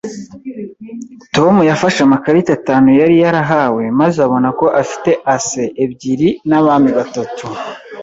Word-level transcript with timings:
Tom 1.35 1.55
yafashe 1.69 1.99
amakarita 2.03 2.51
atanu 2.57 2.87
yari 3.01 3.15
yarahawe 3.23 3.83
maze 3.99 4.17
abona 4.27 4.47
ko 4.59 4.65
afite 4.81 5.11
aces 5.35 5.71
ebyiri 5.83 6.29
n'abami 6.49 6.91
batatu 6.99 7.45